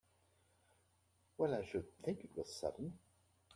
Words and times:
Well 1.37 1.53
I 1.53 1.63
should 1.63 1.95
think 2.01 2.23
it 2.23 2.35
was 2.35 2.51
sudden! 2.59 2.97